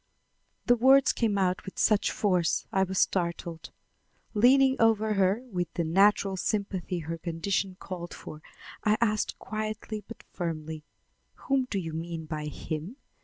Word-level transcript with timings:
The 0.65 0.75
words 0.75 1.13
came 1.13 1.37
out 1.37 1.63
with 1.63 1.77
such 1.77 2.09
force 2.09 2.65
I 2.71 2.81
was 2.81 2.97
startled. 2.97 3.69
Leaning 4.33 4.75
over 4.79 5.13
her, 5.13 5.43
with 5.51 5.71
the 5.75 5.83
natural 5.83 6.35
sympathy 6.37 6.97
her 7.01 7.19
condition 7.19 7.75
called 7.79 8.11
for, 8.15 8.41
I 8.83 8.97
asked 8.99 9.37
quietly 9.37 10.03
but 10.07 10.23
firmly: 10.23 10.83
"Whom 11.45 11.65
do 11.65 11.77
you 11.77 11.93
mean 11.93 12.25
by 12.25 12.47
him? 12.47 12.95